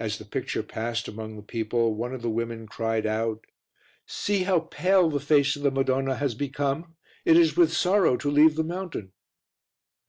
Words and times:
As 0.00 0.18
the 0.18 0.24
picture 0.24 0.64
passed 0.64 1.06
among 1.06 1.36
the 1.36 1.40
people 1.42 1.94
one 1.94 2.12
of 2.12 2.22
the 2.22 2.28
women 2.28 2.66
cried 2.66 3.06
out 3.06 3.44
"See 4.04 4.42
how 4.42 4.58
pale 4.58 5.08
the 5.08 5.20
face 5.20 5.54
of 5.54 5.62
the 5.62 5.70
Madonna 5.70 6.16
has 6.16 6.34
become; 6.34 6.96
it 7.24 7.36
is 7.36 7.56
with 7.56 7.72
sorrow 7.72 8.16
to 8.16 8.30
leave 8.32 8.56
the 8.56 8.64
Mountain." 8.64 9.12